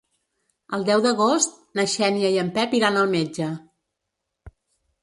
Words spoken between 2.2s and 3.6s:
i en Pep iran al metge.